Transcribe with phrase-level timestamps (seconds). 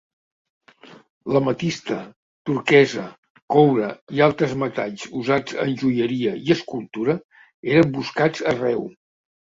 [1.33, 1.97] L'ametista,
[2.49, 3.03] turquesa,
[3.55, 7.17] coure i altres metalls usats en joieria i escultura
[7.75, 8.83] eren buscats arreu.